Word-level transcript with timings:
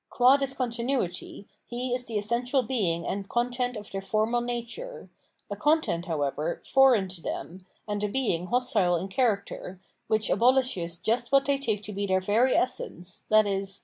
Qv/i 0.11 0.35
this 0.39 0.55
continuity, 0.55 1.45
he 1.63 1.93
is 1.93 2.05
the 2.05 2.17
essential 2.17 2.63
being 2.63 3.05
and 3.05 3.29
content 3.29 3.77
of 3.77 3.91
their 3.91 4.01
formal 4.01 4.41
nature,— 4.41 5.09
a 5.51 5.55
content, 5.55 6.07
however, 6.07 6.59
foreign 6.65 7.07
to 7.09 7.21
them, 7.21 7.67
and 7.87 8.03
a 8.03 8.07
being 8.09 8.47
hostile 8.47 8.95
in 8.95 9.09
character, 9.09 9.79
which 10.07 10.31
abolishes 10.31 10.97
just 10.97 11.31
what 11.31 11.45
they 11.45 11.59
take 11.59 11.83
to 11.83 11.93
be 11.93 12.07
their 12.07 12.19
very 12.19 12.55
essence, 12.55 13.25
viz. 13.29 13.79